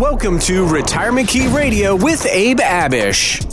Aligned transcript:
Welcome 0.00 0.38
to 0.38 0.66
Retirement 0.66 1.28
Key 1.28 1.46
Radio 1.48 1.94
with 1.94 2.24
Abe 2.24 2.60
Abish. 2.60 3.44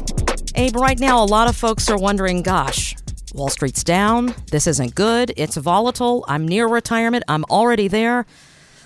Abe, 0.55 0.77
right 0.77 0.97
now, 0.97 1.21
a 1.21 1.25
lot 1.25 1.49
of 1.49 1.57
folks 1.57 1.89
are 1.89 1.97
wondering 1.97 2.41
gosh, 2.41 2.95
Wall 3.33 3.49
Street's 3.49 3.83
down. 3.83 4.33
This 4.49 4.65
isn't 4.65 4.95
good. 4.95 5.33
It's 5.35 5.57
volatile. 5.57 6.23
I'm 6.25 6.47
near 6.47 6.65
retirement. 6.69 7.25
I'm 7.27 7.43
already 7.49 7.89
there. 7.89 8.25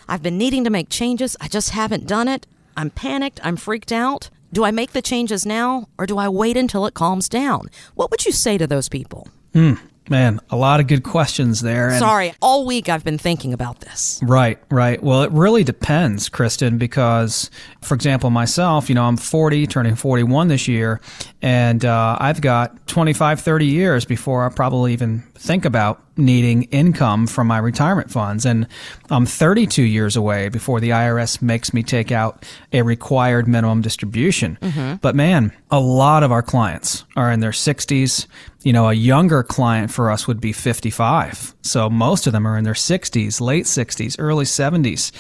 I've 0.10 0.24
been 0.24 0.39
needing 0.39 0.63
to 0.63 0.71
make 0.71 0.89
changes. 0.89 1.38
I 1.39 1.47
just 1.50 1.70
haven't 1.70 2.08
done 2.08 2.28
it. 2.28 2.47
I'm 2.76 2.89
panicked. 2.89 3.39
I'm 3.43 3.57
freaked 3.57 3.91
out. 3.91 4.32
Do 4.52 4.64
I 4.64 4.71
make 4.71 4.93
the 4.93 5.02
changes 5.04 5.46
now 5.46 5.88
or 6.00 6.07
do 6.07 6.18
I 6.18 6.30
wait 6.30 6.57
until 6.57 6.88
it 6.88 6.96
calms 6.96 7.30
down? 7.30 7.70
What 7.93 8.09
would 8.09 8.25
you 8.25 8.32
say 8.32 8.57
to 8.57 8.66
those 8.66 8.89
people? 8.89 9.28
Hmm. 9.54 9.75
Man, 10.09 10.39
a 10.49 10.55
lot 10.57 10.79
of 10.79 10.88
good 10.88 11.04
questions 11.04 11.61
there. 11.61 11.89
and- 11.89 11.99
Sorry, 11.99 12.33
all 12.41 12.65
week 12.65 12.89
I've 12.89 13.04
been 13.04 13.18
thinking 13.20 13.54
about 13.54 13.79
this. 13.81 14.20
Right, 14.23 14.57
right. 14.70 15.01
Well, 15.01 15.21
it 15.23 15.31
really 15.31 15.63
depends, 15.63 16.27
Kristen, 16.27 16.77
because, 16.77 17.50
for 17.81 17.93
example, 17.95 18.29
myself, 18.29 18.89
you 18.89 18.95
know, 18.95 19.05
I'm 19.05 19.15
40, 19.15 19.68
turning 19.68 19.95
41 19.95 20.47
this 20.50 20.68
year, 20.68 21.00
and 21.42 21.86
uh, 21.86 22.18
I've 22.19 22.42
got 22.42 22.87
25, 22.87 23.39
30 23.39 23.65
years 23.68 24.04
before 24.04 24.43
I 24.45 24.50
probably 24.50 24.92
even 24.93 25.23
think 25.36 25.65
about 25.65 26.01
needing 26.18 26.64
income 26.64 27.28
from 27.28 27.47
my 27.47 27.57
retirement 27.57 28.11
funds. 28.11 28.46
And 28.46 28.68
I'm 29.10 29.25
32 29.25 29.83
years 29.83 30.15
away 30.15 30.50
before 30.50 30.79
the 30.79 30.89
IRS 30.89 31.42
makes 31.42 31.74
me 31.74 31.84
take 31.84 32.11
out 32.11 32.45
a 32.73 32.81
required 32.81 33.47
minimum 33.47 33.81
distribution. 33.81 34.58
Mm-hmm. 34.61 34.95
But 34.95 35.16
man, 35.16 35.52
a 35.70 35.80
lot 35.80 36.23
of 36.23 36.31
our 36.31 36.42
clients 36.42 37.06
are 37.16 37.31
in 37.31 37.39
their 37.39 37.52
60s. 37.52 38.28
You 38.64 38.73
know, 38.73 38.89
a 38.89 38.94
younger 38.94 39.44
client 39.44 39.92
for 39.92 40.11
us 40.11 40.28
would 40.28 40.42
be 40.42 40.53
55. 40.53 41.56
So 41.61 41.89
most 41.89 42.28
of 42.28 42.34
them 42.34 42.45
are 42.45 42.58
in 42.58 42.64
their 42.64 42.73
60s, 42.73 43.42
late 43.42 43.66
60s, 43.66 44.16
early 44.20 44.45
70s. 44.45 45.12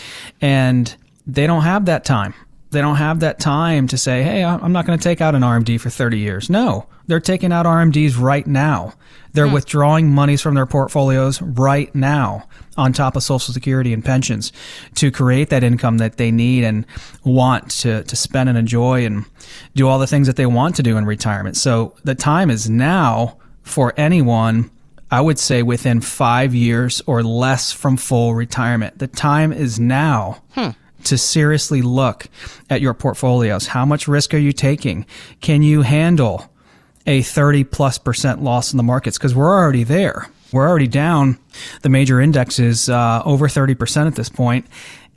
And 0.41 0.95
they 1.25 1.47
don't 1.47 1.63
have 1.63 1.85
that 1.85 2.05
time. 2.05 2.33
They 2.71 2.81
don't 2.81 2.95
have 2.95 3.19
that 3.19 3.39
time 3.39 3.87
to 3.87 3.97
say, 3.97 4.23
hey, 4.23 4.43
I'm 4.43 4.71
not 4.71 4.85
going 4.85 4.97
to 4.97 5.03
take 5.03 5.21
out 5.21 5.35
an 5.35 5.41
RMD 5.41 5.79
for 5.79 5.89
30 5.89 6.19
years. 6.19 6.49
No, 6.49 6.87
they're 7.07 7.19
taking 7.19 7.51
out 7.51 7.65
RMDs 7.65 8.19
right 8.19 8.47
now. 8.47 8.93
They're 9.33 9.47
hmm. 9.47 9.53
withdrawing 9.53 10.11
monies 10.11 10.41
from 10.41 10.55
their 10.55 10.65
portfolios 10.65 11.41
right 11.41 11.93
now 11.93 12.47
on 12.77 12.93
top 12.93 13.15
of 13.15 13.23
Social 13.23 13.53
Security 13.53 13.93
and 13.93 14.03
pensions 14.03 14.53
to 14.95 15.11
create 15.11 15.49
that 15.49 15.63
income 15.63 15.97
that 15.97 16.17
they 16.17 16.31
need 16.31 16.63
and 16.63 16.85
want 17.23 17.69
to, 17.71 18.03
to 18.03 18.15
spend 18.15 18.49
and 18.49 18.57
enjoy 18.57 19.05
and 19.05 19.25
do 19.75 19.87
all 19.87 19.99
the 19.99 20.07
things 20.07 20.27
that 20.27 20.37
they 20.37 20.45
want 20.45 20.75
to 20.77 20.83
do 20.83 20.97
in 20.97 21.05
retirement. 21.05 21.57
So 21.57 21.95
the 22.03 22.15
time 22.15 22.49
is 22.49 22.69
now 22.69 23.37
for 23.63 23.93
anyone 23.97 24.71
I 25.11 25.19
would 25.19 25.37
say 25.37 25.61
within 25.61 25.99
five 25.99 26.55
years 26.55 27.01
or 27.05 27.21
less 27.21 27.73
from 27.73 27.97
full 27.97 28.33
retirement. 28.33 28.97
The 28.99 29.07
time 29.07 29.51
is 29.51 29.77
now 29.77 30.41
hmm. 30.51 30.69
To 31.05 31.17
seriously 31.17 31.81
look 31.81 32.27
at 32.69 32.81
your 32.81 32.93
portfolios. 32.93 33.67
How 33.67 33.85
much 33.85 34.07
risk 34.07 34.33
are 34.33 34.39
you 34.39 34.51
taking? 34.51 35.05
Can 35.41 35.63
you 35.63 35.81
handle 35.81 36.49
a 37.05 37.21
30 37.21 37.63
plus 37.65 37.97
percent 37.97 38.43
loss 38.43 38.73
in 38.73 38.77
the 38.77 38.83
markets? 38.83 39.17
Because 39.17 39.35
we're 39.35 39.53
already 39.53 39.83
there. 39.83 40.27
We're 40.51 40.67
already 40.67 40.87
down. 40.87 41.37
The 41.81 41.89
major 41.89 42.19
indexes 42.19 42.89
uh, 42.89 43.21
over 43.25 43.47
30% 43.47 44.07
at 44.07 44.15
this 44.15 44.29
point. 44.29 44.65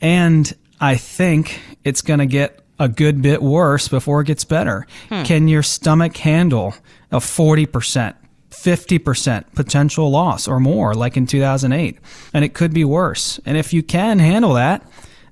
And 0.01 0.53
I 0.81 0.97
think 0.97 1.61
it's 1.83 2.03
going 2.03 2.21
to 2.21 2.27
get 2.27 2.61
a 2.79 2.89
good 2.89 3.23
bit 3.23 3.43
worse 3.43 3.89
before 3.89 4.21
it 4.21 4.27
gets 4.27 4.45
better. 4.45 4.87
Can 5.25 5.49
your 5.49 5.63
stomach 5.63 6.17
handle 6.17 6.75
a 7.11 7.19
40%? 7.19 8.15
50% 8.51 9.53
potential 9.55 10.11
loss 10.11 10.49
or 10.49 10.61
more, 10.61 10.95
like 10.95 11.17
in 11.17 11.27
2008. 11.27 11.99
And 12.33 12.45
it 12.45 12.55
could 12.55 12.73
be 12.73 12.85
worse. 12.85 13.39
And 13.45 13.59
if 13.59 13.73
you 13.73 13.83
can 13.83 14.21
handle 14.21 14.55
that, 14.55 14.83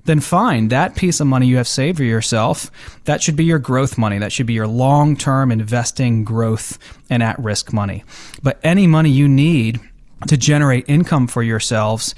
then 0.05 0.19
fine. 0.19 0.67
That 0.67 0.95
piece 0.95 1.19
of 1.19 1.27
money 1.27 1.47
you 1.47 1.57
have 1.57 1.67
saved 1.67 1.97
for 1.97 2.03
yourself, 2.03 2.69
that 3.05 3.21
should 3.21 3.35
be 3.35 3.45
your 3.45 3.59
growth 3.59 3.97
money. 3.97 4.17
That 4.17 4.31
should 4.31 4.47
be 4.47 4.53
your 4.53 4.67
long 4.67 5.15
term 5.15 5.51
investing 5.51 6.23
growth 6.23 6.77
and 7.09 7.23
at 7.23 7.39
risk 7.39 7.71
money. 7.73 8.03
But 8.41 8.59
any 8.63 8.87
money 8.87 9.09
you 9.09 9.27
need 9.27 9.79
to 10.27 10.37
generate 10.37 10.85
income 10.87 11.27
for 11.27 11.43
yourselves, 11.43 12.15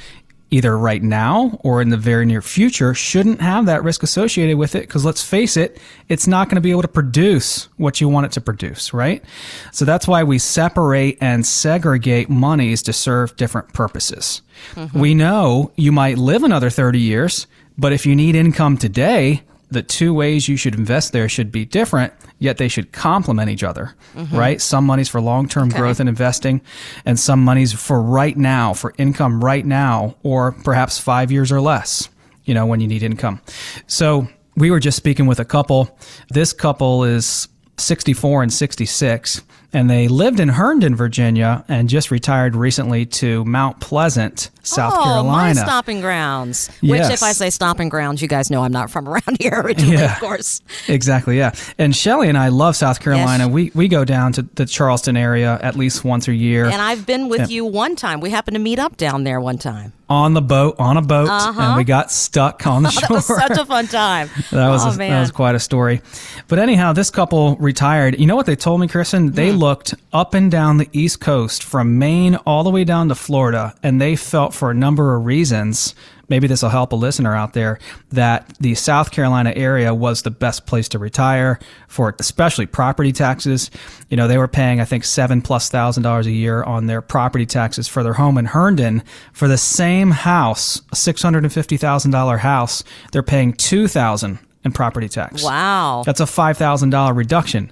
either 0.51 0.77
right 0.77 1.01
now 1.01 1.59
or 1.63 1.81
in 1.81 1.89
the 1.89 1.97
very 1.97 2.25
near 2.25 2.41
future, 2.41 2.93
shouldn't 2.93 3.41
have 3.41 3.65
that 3.65 3.83
risk 3.83 4.03
associated 4.03 4.57
with 4.57 4.75
it. 4.75 4.81
Because 4.81 5.03
let's 5.03 5.23
face 5.23 5.57
it, 5.57 5.79
it's 6.07 6.27
not 6.27 6.49
going 6.49 6.55
to 6.55 6.61
be 6.61 6.71
able 6.71 6.83
to 6.83 6.87
produce 6.87 7.67
what 7.77 7.99
you 7.99 8.07
want 8.07 8.27
it 8.27 8.31
to 8.33 8.41
produce, 8.41 8.93
right? 8.93 9.23
So 9.71 9.85
that's 9.85 10.07
why 10.07 10.23
we 10.23 10.39
separate 10.39 11.17
and 11.19 11.45
segregate 11.45 12.29
monies 12.29 12.81
to 12.83 12.93
serve 12.93 13.35
different 13.37 13.73
purposes. 13.73 14.41
Mm-hmm. 14.75 14.99
We 14.99 15.13
know 15.13 15.71
you 15.75 15.91
might 15.91 16.17
live 16.17 16.43
another 16.43 16.69
30 16.69 16.99
years, 16.99 17.47
but 17.77 17.93
if 17.93 18.05
you 18.05 18.15
need 18.15 18.35
income 18.35 18.77
today, 18.77 19.43
the 19.71 19.81
two 19.81 20.13
ways 20.13 20.47
you 20.47 20.57
should 20.57 20.75
invest 20.75 21.11
there 21.11 21.27
should 21.27 21.51
be 21.51 21.65
different, 21.65 22.13
yet 22.39 22.57
they 22.57 22.67
should 22.67 22.91
complement 22.91 23.49
each 23.49 23.63
other, 23.63 23.95
mm-hmm. 24.15 24.35
right? 24.35 24.61
Some 24.61 24.85
money's 24.85 25.09
for 25.09 25.19
long 25.21 25.47
term 25.47 25.69
growth 25.69 25.99
and 25.99 26.07
investing, 26.07 26.61
and 27.05 27.19
some 27.19 27.43
money's 27.43 27.73
for 27.73 28.01
right 28.01 28.37
now, 28.37 28.73
for 28.73 28.93
income 28.97 29.43
right 29.43 29.65
now, 29.65 30.15
or 30.23 30.51
perhaps 30.63 30.99
five 30.99 31.31
years 31.31 31.51
or 31.51 31.61
less, 31.61 32.09
you 32.43 32.53
know, 32.53 32.65
when 32.65 32.79
you 32.79 32.87
need 32.87 33.03
income. 33.03 33.41
So 33.87 34.27
we 34.55 34.71
were 34.71 34.79
just 34.79 34.97
speaking 34.97 35.25
with 35.25 35.39
a 35.39 35.45
couple. 35.45 35.97
This 36.29 36.53
couple 36.53 37.03
is 37.03 37.47
64 37.77 38.43
and 38.43 38.53
66, 38.53 39.41
and 39.75 39.89
they 39.89 40.07
lived 40.07 40.39
in 40.39 40.47
Herndon, 40.49 40.95
Virginia, 40.95 41.63
and 41.67 41.89
just 41.89 42.09
retired 42.11 42.55
recently 42.55 43.05
to 43.07 43.43
Mount 43.45 43.79
Pleasant, 43.81 44.49
South 44.63 44.93
oh, 44.95 45.03
Carolina. 45.03 45.53
my 45.59 45.63
stomping 45.65 46.01
grounds. 46.01 46.69
Which, 46.81 46.99
Yes. 47.01 47.11
if 47.11 47.21
I 47.23 47.33
say 47.33 47.49
stomping 47.49 47.89
grounds, 47.89 48.21
you 48.21 48.27
guys 48.27 48.49
know 48.49 48.63
I'm 48.63 48.71
not 48.71 48.89
from 48.89 49.07
around 49.07 49.37
here 49.39 49.61
originally, 49.63 49.97
Yeah. 49.97 50.13
of 50.15 50.19
course. 50.21 50.61
Exactly, 50.87 51.37
yeah. 51.37 51.51
And 51.77 51.95
Shelly 51.95 52.29
and 52.29 52.37
I 52.37 52.47
love 52.47 52.75
South 52.75 52.99
Carolina. 52.99 53.45
Yes. 53.45 53.53
We 53.53 53.71
we 53.75 53.87
go 53.87 54.05
down 54.05 54.31
to 54.33 54.43
the 54.55 54.65
Charleston 54.65 55.17
area 55.17 55.59
at 55.61 55.75
least 55.75 56.03
once 56.05 56.27
a 56.27 56.33
year 56.33 56.65
And 56.65 56.81
I've 56.81 57.05
been 57.05 57.27
with 57.29 57.41
Yeah. 57.41 57.47
you 57.47 57.65
one 57.65 57.95
time. 57.95 58.21
We 58.21 58.29
happened 58.29 58.55
to 58.55 58.61
meet 58.61 58.79
up 58.79 58.97
down 58.97 59.23
there 59.25 59.39
one 59.41 59.57
time. 59.57 59.91
on 60.07 60.33
the 60.35 60.41
boat, 60.41 60.75
on 60.77 60.97
a 60.97 61.01
boat, 61.01 61.29
and 61.29 61.75
we 61.75 61.83
got 61.83 62.11
stuck 62.11 62.65
on 62.67 62.83
the 62.83 62.91
shore. 62.91 63.01
That 63.09 63.13
was 63.15 63.25
such 63.25 63.57
a 63.57 63.65
fun 63.65 63.87
time. 63.87 64.29
That 64.51 64.69
was 64.69 64.85
oh, 64.85 64.89
a, 64.91 64.97
man. 64.97 65.11
that 65.11 65.19
was 65.21 65.31
quite 65.31 65.55
a 65.55 65.59
story. 65.59 66.01
But 66.47 66.59
anyhow, 66.59 66.93
this 66.93 67.09
couple 67.09 67.55
retired. 67.57 68.19
You 68.19 68.27
know 68.27 68.35
what 68.35 68.45
they 68.45 68.55
told 68.55 68.79
me, 68.81 68.87
Kristen? 68.87 69.31
They 69.31 69.51
Hmm. 69.51 69.57
Looked 69.65 69.95
up 70.13 70.35
and 70.35 70.51
down 70.51 70.77
the 70.77 70.87
East 70.93 71.19
Coast 71.19 71.63
from 71.63 71.97
Maine 71.97 72.35
all 72.45 72.63
the 72.63 72.69
way 72.69 72.83
down 72.83 73.09
to 73.09 73.15
Florida, 73.15 73.73
and 73.81 73.99
they 73.99 74.15
felt 74.15 74.53
for 74.53 74.69
a 74.69 74.75
number 74.75 75.15
of 75.15 75.25
reasons. 75.25 75.95
Maybe 76.29 76.45
this 76.45 76.61
will 76.61 76.69
help 76.69 76.91
a 76.91 76.95
listener 76.95 77.35
out 77.35 77.53
there 77.53 77.79
that 78.11 78.55
the 78.59 78.75
South 78.75 79.09
Carolina 79.09 79.53
area 79.55 79.91
was 79.91 80.21
the 80.21 80.29
best 80.29 80.67
place 80.67 80.87
to 80.89 80.99
retire 80.99 81.57
for 81.87 82.15
especially 82.19 82.67
property 82.67 83.11
taxes. 83.11 83.71
You 84.11 84.17
know, 84.17 84.27
they 84.27 84.37
were 84.37 84.47
paying, 84.47 84.79
I 84.79 84.85
think, 84.85 85.03
seven 85.03 85.41
plus 85.41 85.67
thousand 85.67 86.03
dollars 86.03 86.27
a 86.27 86.31
year 86.31 86.61
on 86.61 86.85
their 86.85 87.01
property 87.01 87.47
taxes 87.47 87.87
for 87.87 88.03
their 88.03 88.13
home 88.13 88.37
in 88.37 88.45
Herndon. 88.45 89.01
For 89.33 89.47
the 89.47 89.57
same 89.57 90.11
house, 90.11 90.79
a 90.91 90.95
six 90.95 91.23
hundred 91.23 91.43
and 91.43 91.51
fifty 91.51 91.77
thousand 91.77 92.11
dollar 92.11 92.37
house, 92.37 92.83
they're 93.13 93.23
paying 93.23 93.53
two 93.53 93.87
thousand 93.87 94.37
in 94.63 94.73
property 94.73 95.09
tax. 95.09 95.43
Wow. 95.43 96.03
That's 96.05 96.19
a 96.19 96.27
five 96.27 96.55
thousand 96.55 96.91
dollar 96.91 97.15
reduction. 97.15 97.71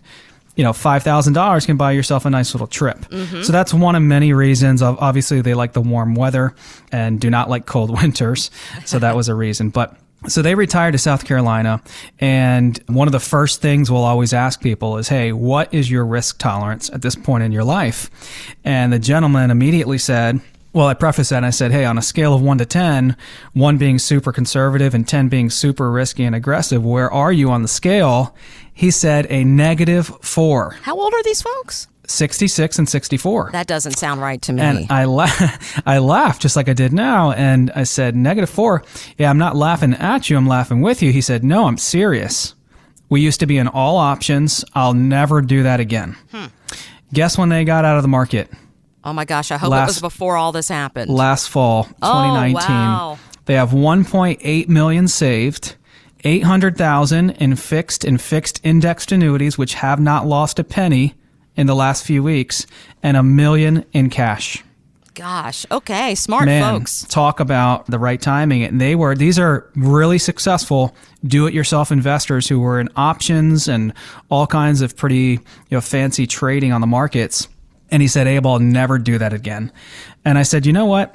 You 0.56 0.64
know, 0.64 0.74
five 0.74 1.03
thousand 1.03 1.34
dollars 1.34 1.66
can 1.66 1.78
buy 1.78 1.91
yourself 1.91 2.25
a 2.25 2.30
nice 2.30 2.53
little 2.53 2.68
trip. 2.68 3.00
Mm-hmm. 3.00 3.41
So 3.41 3.52
that's 3.52 3.74
one 3.74 3.96
of 3.96 4.03
many 4.03 4.34
reasons. 4.34 4.81
Of 4.81 4.97
obviously, 5.00 5.41
they 5.41 5.53
like 5.53 5.74
the 5.74 5.81
warm 5.81 6.16
weather 6.16 6.53
and 6.91 7.19
do 7.19 7.30
not 7.30 7.50
like 7.50 7.66
cold 7.66 7.90
winters. 8.02 8.52
So 8.86 9.00
that 9.00 9.16
was 9.16 9.30
a 9.30 9.36
reason. 9.36 9.69
But 9.69 9.97
so 10.28 10.41
they 10.41 10.56
retired 10.56 10.94
to 10.94 10.97
South 10.97 11.25
Carolina, 11.25 11.81
and 12.19 12.81
one 12.88 13.08
of 13.08 13.12
the 13.12 13.19
first 13.19 13.62
things 13.62 13.91
we'll 13.91 14.03
always 14.03 14.34
ask 14.34 14.62
people 14.62 14.97
is, 14.97 15.09
"Hey, 15.09 15.31
what 15.31 15.74
is 15.74 15.90
your 15.90 16.06
risk 16.06 16.38
tolerance 16.38 16.90
at 16.91 17.02
this 17.02 17.16
point 17.16 17.44
in 17.44 17.52
your 17.52 17.64
life?" 17.64 18.09
And 18.64 18.94
the 18.94 19.00
gentleman 19.00 19.52
immediately 19.52 19.97
said. 19.97 20.40
Well, 20.73 20.88
I 20.88 20.95
prefaced 20.95 21.29
that 21.29 21.38
and 21.38 21.45
I 21.45 21.51
said, 21.51 21.72
hey, 21.72 21.85
on 21.85 21.97
a 22.00 22.01
scale 22.01 22.34
of 22.34 22.41
one 22.41 22.57
to 22.57 22.66
10, 22.66 23.16
one 23.53 23.78
being 23.78 24.00
super 24.00 24.31
conservative 24.31 24.95
and 24.95 25.07
10 25.07 25.29
being 25.29 25.51
super 25.51 25.91
risky 25.91 26.23
and 26.23 26.35
aggressive, 26.35 26.84
where 26.84 27.11
are 27.11 27.31
you 27.31 27.51
on 27.51 27.61
the 27.61 27.67
scale? 27.67 28.35
He 28.73 28.90
said 28.90 29.28
a 29.29 29.43
negative 29.43 30.08
four, 30.22 30.72
How 30.81 30.99
old 30.99 31.14
are 31.14 31.22
these 31.23 31.43
folks? 31.43 31.87
66 32.08 32.79
and 32.79 32.90
64. 32.90 33.52
That 33.53 33.67
doesn't 33.67 33.93
sound 33.93 34.20
right 34.20 34.41
to 34.41 34.52
me. 34.52 34.61
And 34.61 34.87
I, 34.91 35.05
la- 35.05 35.29
I 35.85 35.99
laughed 35.99 36.41
just 36.41 36.55
like 36.55 36.67
I 36.67 36.73
did 36.73 36.91
now. 36.91 37.31
And 37.31 37.72
I 37.76 37.84
said, 37.84 38.16
negative 38.16 38.49
four. 38.49 38.84
Yeah, 39.17 39.29
I'm 39.29 39.37
not 39.37 39.55
laughing 39.55 39.93
at 39.93 40.29
you. 40.29 40.35
I'm 40.37 40.47
laughing 40.47 40.81
with 40.81 41.02
you. 41.03 41.11
He 41.14 41.22
said, 41.22 41.43
no, 41.43 41.66
I'm 41.67 41.78
serious. 41.78 42.55
We 43.09 43.22
used 43.22 43.40
to 43.41 43.46
be 43.46 43.58
in 43.58 43.67
all 43.67 43.97
options. 43.97 44.66
I'll 44.73 44.96
never 44.96 45.40
do 45.41 45.64
that 45.64 45.79
again. 45.79 46.17
Hmm. 46.31 46.46
Guess 47.14 47.37
when 47.37 47.49
they 47.49 47.64
got 47.64 47.85
out 47.85 47.97
of 47.97 48.02
the 48.02 48.09
market? 48.09 48.49
Oh 49.03 49.14
my 49.14 49.26
gosh, 49.26 49.52
I 49.52 49.58
hope 49.58 49.73
it 49.73 49.85
was 49.85 50.00
before 50.00 50.38
all 50.38 50.52
this 50.52 50.70
happened. 50.70 51.11
last 51.11 51.50
fall, 51.50 51.84
2019. 51.84 52.55
wow. 52.55 53.20
They 53.46 53.55
have 53.55 53.72
1.8 53.72 54.67
million 54.70 55.08
saved, 55.08 55.76
800,000 56.23 57.32
in 57.32 57.55
fixed 57.55 58.05
and 58.05 58.22
fixed 58.22 58.61
indexed 58.64 59.11
annuities 59.11 59.58
which 59.58 59.73
have 59.76 60.00
not 60.00 60.26
lost 60.26 60.59
a 60.59 60.64
penny 60.64 61.16
in 61.55 61.67
the 61.67 61.76
last 61.76 62.05
few 62.05 62.23
weeks, 62.23 62.66
and 63.03 63.16
a 63.16 63.23
million 63.23 63.85
in 63.94 64.09
cash. 64.09 64.64
Gosh. 65.14 65.66
Okay. 65.70 66.16
Smart 66.16 66.46
Man, 66.46 66.79
folks. 66.79 67.03
talk 67.03 67.40
about 67.40 67.85
the 67.85 68.00
right 68.00 68.20
timing. 68.20 68.64
And 68.64 68.82
they 68.82 68.96
were, 68.96 69.16
these 69.16 69.38
are 69.38 69.70
really 69.76 70.17
successful 70.17 70.96
do 71.23 71.46
it 71.46 71.53
yourself 71.53 71.91
investors 71.91 72.47
who 72.50 72.59
were 72.59 72.79
in 72.79 72.90
options 72.96 73.67
and 73.67 73.94
all 74.29 74.47
kinds 74.47 74.82
of 74.82 74.97
pretty, 74.97 75.16
you 75.16 75.40
know, 75.70 75.82
fancy 75.82 76.26
trading 76.26 76.72
on 76.72 76.82
the 76.82 76.88
markets. 76.88 77.47
And 77.93 78.01
he 78.01 78.07
said, 78.07 78.28
Abe, 78.28 78.47
I'll 78.47 78.57
never 78.57 78.97
do 78.97 79.19
that 79.19 79.34
again. 79.34 79.72
And 80.25 80.40
I 80.40 80.41
said, 80.41 80.66
you 80.66 80.73
know 80.73 80.87
what? 80.87 81.13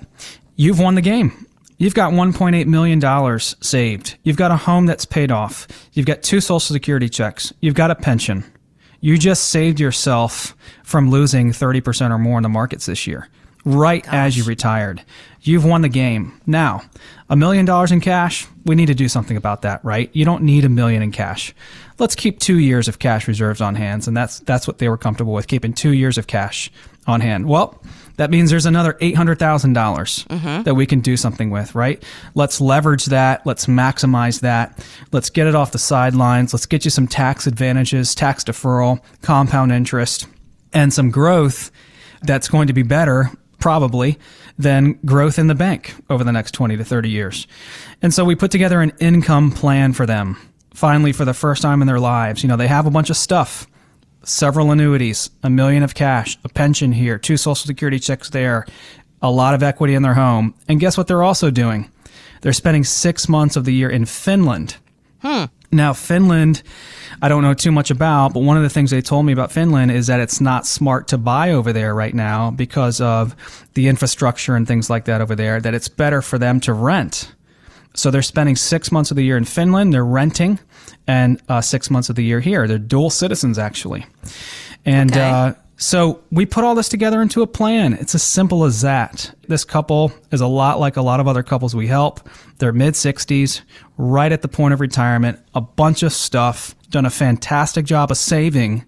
You've 0.55 0.79
won 0.79 0.95
the 0.95 1.01
game. 1.03 1.45
You've 1.77 1.95
got 1.95 2.13
$1.8 2.13 2.67
million 2.67 3.41
saved. 3.41 4.17
You've 4.23 4.37
got 4.37 4.53
a 4.53 4.57
home 4.57 4.87
that's 4.87 5.05
paid 5.05 5.33
off. 5.33 5.67
You've 5.93 6.07
got 6.07 6.23
two 6.23 6.41
social 6.41 6.61
security 6.61 7.09
checks. 7.09 7.53
You've 7.61 7.75
got 7.75 7.91
a 7.91 7.97
pension. 7.97 8.45
You 9.01 9.19
just 9.19 9.51
saved 9.51 9.81
yourself 9.81 10.57
from 10.85 11.11
losing 11.11 11.51
30% 11.51 12.13
or 12.13 12.19
more 12.19 12.39
in 12.39 12.45
the 12.45 12.49
markets 12.49 12.87
this 12.87 13.09
year 13.09 13.29
right 13.69 14.03
Gosh. 14.05 14.15
as 14.15 14.37
you 14.37 14.45
retired. 14.45 15.03
You've 15.43 15.65
won 15.65 15.83
the 15.83 15.89
game. 15.89 16.41
Now, 16.47 16.83
a 17.31 17.37
million 17.37 17.65
dollars 17.65 17.93
in 17.93 18.01
cash, 18.01 18.47
we 18.65 18.75
need 18.75 18.87
to 18.87 18.95
do 18.95 19.09
something 19.09 19.37
about 19.37 19.63
that, 19.63 19.85
right? 19.85 20.11
You 20.13 20.25
don't 20.25 20.43
need 20.43 20.65
a 20.65 20.69
million 20.69 21.03
in 21.03 21.13
cash. 21.13 21.55
Let's 21.99 22.15
keep 22.15 22.39
two 22.39 22.59
years 22.59 22.89
of 22.89 22.99
cash 22.99 23.29
reserves 23.29 23.61
on 23.61 23.75
hands, 23.75 24.09
and 24.09 24.17
that's 24.17 24.41
that's 24.41 24.67
what 24.67 24.79
they 24.79 24.89
were 24.89 24.97
comfortable 24.97 25.33
with, 25.33 25.47
keeping 25.47 25.73
two 25.73 25.93
years 25.93 26.19
of 26.19 26.27
cash 26.27 26.71
on 27.07 27.21
hand. 27.21 27.47
Well, 27.47 27.81
that 28.17 28.31
means 28.31 28.51
there's 28.51 28.67
another 28.67 28.97
eight 29.01 29.17
hundred 29.17 29.39
thousand 29.39 29.73
dollars 29.73 30.25
mm-hmm. 30.25 30.63
that 30.63 30.75
we 30.75 30.87
can 30.87 31.01
do 31.01 31.17
something 31.17 31.51
with, 31.51 31.75
right? 31.75 32.03
Let's 32.35 32.61
leverage 32.61 33.07
that. 33.07 33.47
Let's 33.47 33.67
maximize 33.67 34.41
that. 34.41 34.85
Let's 35.13 35.31
get 35.31 35.47
it 35.47 35.55
off 35.55 35.73
the 35.73 35.79
sidelines. 35.79 36.53
Let's 36.53 36.67
get 36.67 36.85
you 36.85 36.91
some 36.91 37.09
tax 37.09 37.47
advantages, 37.47 38.15
tax 38.15 38.45
deferral, 38.45 39.01
compound 39.23 39.73
interest, 39.73 40.27
and 40.73 40.93
some 40.93 41.11
growth 41.11 41.71
that's 42.23 42.49
going 42.49 42.67
to 42.67 42.73
be 42.73 42.83
better 42.83 43.31
probably 43.59 44.19
than 44.59 44.99
growth 45.05 45.39
in 45.39 45.47
the 45.47 45.55
bank 45.55 45.95
over 46.11 46.25
the 46.25 46.33
next 46.33 46.53
20 46.53 46.77
to 46.77 46.85
30 46.85 47.11
years. 47.11 47.47
And 48.03 48.13
so 48.15 48.25
we 48.25 48.35
put 48.35 48.51
together 48.51 48.81
an 48.81 48.93
income 49.01 49.51
plan 49.51 49.93
for 49.93 50.07
them. 50.07 50.37
Finally, 50.75 51.13
for 51.13 51.25
the 51.25 51.35
first 51.35 51.63
time 51.63 51.81
in 51.81 51.89
their 51.89 52.01
lives, 52.01 52.43
you 52.43 52.49
know, 52.49 52.57
they 52.57 52.69
have 52.69 52.87
a 52.87 52.91
bunch 52.91 53.11
of 53.11 53.17
stuff 53.17 53.67
several 54.25 54.71
annuities, 54.71 55.31
a 55.43 55.49
million 55.51 55.83
of 55.83 55.95
cash, 55.95 56.39
a 56.45 56.49
pension 56.49 56.93
here, 56.93 57.19
two 57.19 57.37
social 57.37 57.55
security 57.55 57.99
checks 57.99 58.31
there, 58.31 58.67
a 59.23 59.31
lot 59.31 59.55
of 59.55 59.63
equity 59.63 59.95
in 59.95 60.03
their 60.03 60.15
home. 60.15 60.55
And 60.69 60.81
guess 60.81 60.99
what 60.99 61.07
they're 61.07 61.23
also 61.23 61.51
doing? 61.51 61.91
They're 62.43 62.53
spending 62.53 62.85
six 62.85 63.29
months 63.29 63.57
of 63.57 63.65
the 63.65 63.73
year 63.73 63.89
in 63.91 64.05
Finland. 64.07 64.77
Hmm. 65.23 65.45
Now, 65.71 65.93
Finland, 65.93 66.63
I 67.21 67.29
don't 67.29 67.43
know 67.43 67.55
too 67.55 67.73
much 67.73 67.91
about, 67.91 68.33
but 68.33 68.41
one 68.41 68.57
of 68.57 68.63
the 68.63 68.71
things 68.71 68.91
they 68.91 69.03
told 69.03 69.27
me 69.27 69.33
about 69.33 69.53
Finland 69.53 69.91
is 69.91 70.07
that 70.07 70.21
it's 70.21 70.41
not 70.41 70.67
smart 70.67 71.09
to 71.09 71.19
buy 71.19 71.53
over 71.53 71.73
there 71.73 71.95
right 71.95 72.15
now 72.15 72.51
because 72.51 73.01
of 73.01 73.37
the 73.75 73.89
infrastructure 73.89 74.55
and 74.57 74.67
things 74.67 74.89
like 74.89 75.05
that 75.05 75.21
over 75.21 75.35
there, 75.35 75.61
that 75.61 75.75
it's 75.75 75.89
better 75.89 76.23
for 76.23 76.39
them 76.39 76.61
to 76.61 76.73
rent. 76.73 77.33
So 77.95 78.11
they're 78.11 78.23
spending 78.23 78.57
six 78.57 78.93
months 78.93 79.11
of 79.11 79.17
the 79.17 79.25
year 79.25 79.37
in 79.37 79.45
Finland, 79.45 79.93
they're 79.93 80.05
renting, 80.05 80.59
and 81.07 81.41
uh, 81.49 81.61
six 81.61 81.91
months 81.91 82.09
of 82.09 82.17
the 82.17 82.25
year 82.25 82.41
here. 82.41 82.67
They're 82.67 82.79
dual 82.79 83.11
citizens, 83.11 83.59
actually. 83.59 84.07
And 84.87 85.11
okay. 85.11 85.31
uh, 85.31 85.53
so 85.79 86.25
we 86.33 86.45
put 86.45 86.65
all 86.65 86.75
this 86.75 86.89
together 86.89 87.23
into 87.23 87.41
a 87.41 87.47
plan. 87.47 87.93
It's 87.95 88.15
as 88.17 88.23
simple 88.23 88.65
as 88.65 88.81
that. 88.81 89.33
This 89.47 89.65
couple 89.65 90.13
is 90.33 90.41
a 90.41 90.47
lot 90.49 90.81
like 90.81 90.97
a 90.97 91.03
lot 91.03 91.21
of 91.21 91.29
other 91.29 91.45
couples 91.45 91.75
we 91.75 91.87
help. 91.87 92.29
They're 92.59 92.73
mid 92.73 92.95
60s, 92.95 93.63
right 93.97 94.33
at 94.33 94.43
the 94.43 94.49
point 94.49 94.75
of 94.75 94.81
retirement, 94.81 95.39
a 95.55 95.61
bunch 95.61 96.03
of 96.03 96.13
stuff, 96.13 96.75
done 96.91 97.07
a 97.07 97.11
fantastic 97.11 97.87
job 97.87 98.11
of 98.11 98.17
saving. 98.17 98.85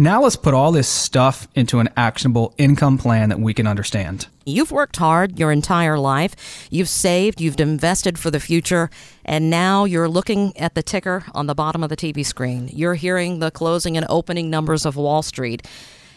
Now 0.00 0.22
let's 0.22 0.36
put 0.36 0.52
all 0.52 0.70
this 0.70 0.86
stuff 0.86 1.48
into 1.54 1.80
an 1.80 1.88
actionable 1.96 2.54
income 2.58 2.98
plan 2.98 3.30
that 3.30 3.40
we 3.40 3.54
can 3.54 3.66
understand. 3.66 4.28
You've 4.44 4.70
worked 4.70 4.98
hard 4.98 5.38
your 5.38 5.50
entire 5.50 5.98
life. 5.98 6.68
You've 6.70 6.90
saved, 6.90 7.40
you've 7.40 7.58
invested 7.58 8.18
for 8.18 8.30
the 8.30 8.38
future, 8.38 8.90
and 9.24 9.50
now 9.50 9.86
you're 9.86 10.08
looking 10.08 10.56
at 10.56 10.74
the 10.74 10.84
ticker 10.84 11.24
on 11.34 11.46
the 11.46 11.54
bottom 11.54 11.82
of 11.82 11.88
the 11.88 11.96
TV 11.96 12.24
screen. 12.24 12.68
You're 12.72 12.94
hearing 12.94 13.40
the 13.40 13.50
closing 13.50 13.96
and 13.96 14.06
opening 14.08 14.50
numbers 14.50 14.86
of 14.86 14.94
Wall 14.94 15.22
Street 15.22 15.66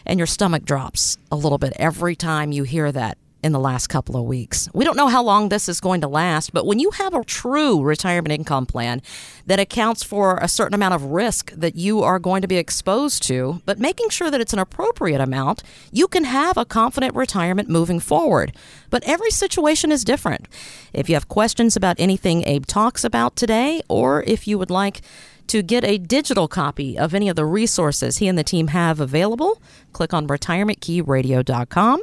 and 0.04 0.18
your 0.18 0.26
stomach 0.26 0.64
drops 0.64 1.16
a 1.30 1.36
little 1.36 1.58
bit 1.58 1.72
every 1.76 2.14
time 2.16 2.52
you 2.52 2.62
hear 2.62 2.92
that 2.92 3.18
in 3.42 3.52
the 3.52 3.60
last 3.60 3.88
couple 3.88 4.16
of 4.16 4.24
weeks. 4.24 4.68
We 4.72 4.84
don't 4.84 4.96
know 4.96 5.08
how 5.08 5.22
long 5.22 5.48
this 5.48 5.68
is 5.68 5.80
going 5.80 6.00
to 6.02 6.08
last, 6.08 6.52
but 6.52 6.64
when 6.64 6.78
you 6.78 6.90
have 6.92 7.14
a 7.14 7.24
true 7.24 7.82
retirement 7.82 8.32
income 8.32 8.66
plan 8.66 9.02
that 9.46 9.58
accounts 9.58 10.02
for 10.02 10.38
a 10.38 10.48
certain 10.48 10.74
amount 10.74 10.94
of 10.94 11.04
risk 11.04 11.50
that 11.52 11.74
you 11.74 12.02
are 12.02 12.18
going 12.18 12.42
to 12.42 12.48
be 12.48 12.56
exposed 12.56 13.22
to, 13.24 13.60
but 13.66 13.78
making 13.78 14.10
sure 14.10 14.30
that 14.30 14.40
it's 14.40 14.52
an 14.52 14.58
appropriate 14.58 15.20
amount, 15.20 15.62
you 15.90 16.06
can 16.06 16.24
have 16.24 16.56
a 16.56 16.64
confident 16.64 17.14
retirement 17.14 17.68
moving 17.68 17.98
forward. 17.98 18.54
But 18.90 19.02
every 19.04 19.30
situation 19.30 19.90
is 19.90 20.04
different. 20.04 20.46
If 20.92 21.08
you 21.08 21.16
have 21.16 21.28
questions 21.28 21.76
about 21.76 21.98
anything 21.98 22.46
Abe 22.46 22.66
talks 22.66 23.02
about 23.02 23.34
today, 23.34 23.82
or 23.88 24.22
if 24.26 24.46
you 24.46 24.58
would 24.58 24.70
like 24.70 25.00
to 25.48 25.62
get 25.62 25.84
a 25.84 25.98
digital 25.98 26.48
copy 26.48 26.96
of 26.96 27.14
any 27.14 27.28
of 27.28 27.36
the 27.36 27.44
resources 27.44 28.18
he 28.18 28.28
and 28.28 28.38
the 28.38 28.44
team 28.44 28.68
have 28.68 29.00
available, 29.00 29.60
click 29.92 30.14
on 30.14 30.26
retirementkeyradio.com. 30.26 32.00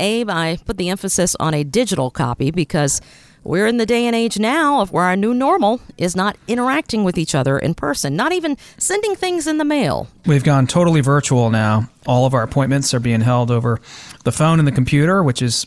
Abe, 0.00 0.30
I 0.30 0.58
put 0.64 0.78
the 0.78 0.88
emphasis 0.88 1.36
on 1.38 1.54
a 1.54 1.62
digital 1.62 2.10
copy 2.10 2.50
because 2.50 3.00
we're 3.44 3.66
in 3.66 3.78
the 3.78 3.86
day 3.86 4.06
and 4.06 4.14
age 4.14 4.38
now 4.38 4.80
of 4.80 4.92
where 4.92 5.04
our 5.04 5.16
new 5.16 5.32
normal 5.32 5.80
is 5.96 6.14
not 6.14 6.36
interacting 6.46 7.04
with 7.04 7.16
each 7.16 7.34
other 7.34 7.58
in 7.58 7.74
person, 7.74 8.16
not 8.16 8.32
even 8.32 8.56
sending 8.76 9.14
things 9.14 9.46
in 9.46 9.58
the 9.58 9.64
mail. 9.64 10.08
We've 10.26 10.44
gone 10.44 10.66
totally 10.66 11.00
virtual 11.00 11.50
now. 11.50 11.88
All 12.06 12.26
of 12.26 12.34
our 12.34 12.42
appointments 12.42 12.92
are 12.92 13.00
being 13.00 13.20
held 13.20 13.50
over 13.50 13.80
the 14.24 14.32
phone 14.32 14.58
and 14.58 14.68
the 14.68 14.72
computer, 14.72 15.22
which 15.22 15.40
is 15.40 15.66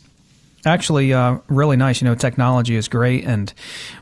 actually 0.66 1.14
uh, 1.14 1.38
really 1.48 1.78
nice. 1.78 2.02
You 2.02 2.08
know, 2.08 2.16
technology 2.16 2.76
is 2.76 2.88
great, 2.88 3.26
and 3.26 3.54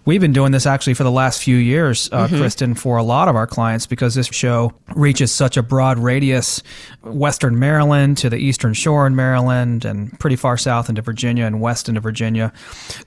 we've 0.05 0.21
been 0.21 0.33
doing 0.33 0.51
this 0.51 0.65
actually 0.65 0.93
for 0.93 1.03
the 1.03 1.11
last 1.11 1.41
few 1.41 1.55
years, 1.55 2.09
uh, 2.11 2.27
mm-hmm. 2.27 2.37
Kristen, 2.37 2.75
for 2.75 2.97
a 2.97 3.03
lot 3.03 3.27
of 3.27 3.35
our 3.35 3.47
clients 3.47 3.85
because 3.85 4.15
this 4.15 4.27
show 4.27 4.73
reaches 4.95 5.31
such 5.31 5.57
a 5.57 5.63
broad 5.63 5.99
radius, 5.99 6.61
Western 7.03 7.57
Maryland 7.59 8.17
to 8.17 8.29
the 8.29 8.37
Eastern 8.37 8.73
Shore 8.73 9.07
in 9.07 9.15
Maryland, 9.15 9.85
and 9.85 10.17
pretty 10.19 10.35
far 10.35 10.57
south 10.57 10.89
into 10.89 11.01
Virginia 11.01 11.45
and 11.45 11.61
west 11.61 11.89
into 11.89 12.01
Virginia. 12.01 12.53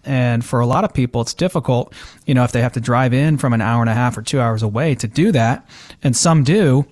And 0.04 0.44
for 0.44 0.60
a 0.60 0.66
lot 0.66 0.84
of 0.84 0.92
people, 0.92 1.20
it's 1.20 1.34
difficult, 1.34 1.92
you 2.26 2.34
know, 2.34 2.44
if 2.44 2.52
they 2.52 2.62
have 2.62 2.72
to 2.72 2.80
drive 2.80 3.12
in 3.12 3.38
from 3.38 3.52
an 3.52 3.60
hour 3.60 3.80
and 3.80 3.90
a 3.90 3.94
half 3.94 4.16
or 4.16 4.22
two 4.22 4.40
hours 4.40 4.62
away 4.62 4.94
to 4.96 5.08
do 5.08 5.32
that, 5.32 5.68
and 6.02 6.16
some 6.16 6.44
do 6.44 6.86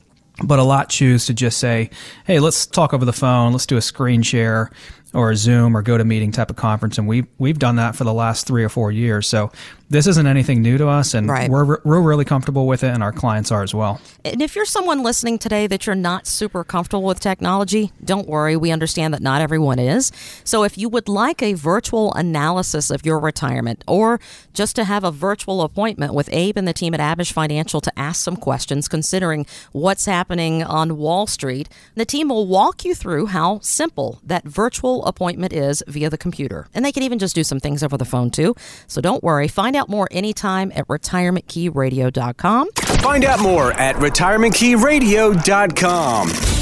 but 0.44 0.58
a 0.58 0.62
lot 0.62 0.88
choose 0.88 1.26
to 1.26 1.34
just 1.34 1.58
say, 1.58 1.90
"Hey, 2.24 2.40
let's 2.40 2.66
talk 2.66 2.94
over 2.94 3.04
the 3.04 3.12
phone. 3.12 3.52
Let's 3.52 3.66
do 3.66 3.76
a 3.76 3.82
screen 3.82 4.22
share 4.22 4.70
or 5.14 5.30
a 5.30 5.36
Zoom 5.36 5.76
or 5.76 5.82
GoToMeeting 5.82 6.32
type 6.32 6.50
of 6.50 6.56
conference." 6.56 6.98
And 6.98 7.06
we 7.06 7.26
we've 7.38 7.58
done 7.58 7.76
that 7.76 7.96
for 7.96 8.04
the 8.04 8.14
last 8.14 8.46
three 8.46 8.64
or 8.64 8.68
four 8.68 8.90
years. 8.92 9.26
So 9.26 9.50
this 9.90 10.06
isn't 10.06 10.26
anything 10.26 10.62
new 10.62 10.78
to 10.78 10.88
us, 10.88 11.12
and 11.12 11.28
right. 11.28 11.50
we're 11.50 11.78
we're 11.84 12.00
really 12.00 12.24
comfortable 12.24 12.66
with 12.66 12.82
it, 12.82 12.88
and 12.88 13.02
our 13.02 13.12
clients 13.12 13.52
are 13.52 13.62
as 13.62 13.74
well. 13.74 14.00
And 14.24 14.40
if 14.40 14.56
you're 14.56 14.64
someone 14.64 15.02
listening 15.02 15.38
today 15.38 15.66
that 15.66 15.86
you're 15.86 15.94
not 15.94 16.26
super 16.26 16.64
comfortable 16.64 17.02
with 17.02 17.20
technology, 17.20 17.92
don't 18.02 18.26
worry. 18.26 18.56
We 18.56 18.70
understand 18.70 19.12
that 19.12 19.20
not 19.20 19.42
everyone 19.42 19.78
is. 19.78 20.10
So 20.44 20.64
if 20.64 20.78
you 20.78 20.88
would 20.88 21.08
like 21.08 21.42
a 21.42 21.52
virtual 21.52 22.14
analysis 22.14 22.90
of 22.90 23.04
your 23.04 23.18
retirement, 23.18 23.84
or 23.86 24.18
just 24.54 24.76
to 24.76 24.84
have 24.84 25.04
a 25.04 25.10
virtual 25.10 25.60
appointment 25.60 26.14
with 26.14 26.28
Abe 26.32 26.56
and 26.56 26.66
the 26.66 26.72
team 26.72 26.94
at 26.94 27.00
Abish 27.00 27.32
Financial 27.32 27.80
to 27.82 27.98
ask 27.98 28.24
some 28.24 28.36
questions, 28.36 28.88
considering 28.88 29.44
what's 29.72 30.06
happening 30.06 30.62
on 30.62 30.96
Wall 30.96 31.26
Street, 31.26 31.68
the 31.94 32.06
team 32.06 32.28
will 32.28 32.46
walk 32.46 32.84
you 32.84 32.94
through 32.94 33.26
how 33.26 33.58
simple 33.60 34.20
that 34.24 34.44
virtual 34.44 35.01
appointment 35.04 35.52
is 35.52 35.82
via 35.86 36.10
the 36.10 36.18
computer, 36.18 36.66
and 36.74 36.84
they 36.84 36.92
can 36.92 37.02
even 37.02 37.18
just 37.18 37.34
do 37.34 37.42
some 37.44 37.60
things 37.60 37.82
over 37.82 37.96
the 37.96 38.04
phone 38.04 38.30
too. 38.30 38.54
So 38.86 39.00
don't 39.00 39.22
worry. 39.22 39.48
Find 39.48 39.74
out 39.76 39.88
more 39.88 40.08
anytime 40.10 40.72
at 40.74 40.86
retirementkeyradio.com. 40.88 42.70
Find 42.72 43.24
out 43.24 43.40
more 43.40 43.72
at 43.72 43.96
retirementkeyradio.com. 43.96 46.61